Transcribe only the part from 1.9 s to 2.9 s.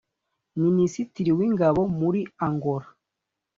muri Angola